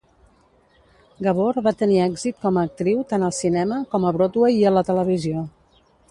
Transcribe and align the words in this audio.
Gabor 1.25 1.59
va 1.67 1.73
tenir 1.81 1.99
èxit 2.05 2.39
com 2.45 2.57
a 2.57 2.63
actriu 2.69 3.03
tant 3.11 3.25
al 3.27 3.35
cinema, 3.41 3.77
com 3.91 4.07
a 4.07 4.13
Broadway 4.15 4.57
i 4.63 4.65
a 4.71 4.73
la 4.79 4.83
televisió. 4.89 5.45